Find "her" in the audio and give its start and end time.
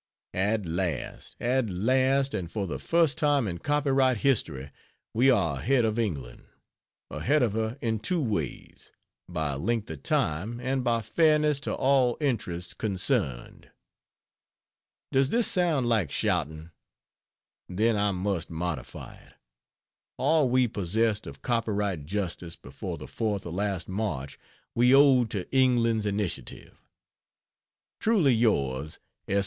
7.53-7.77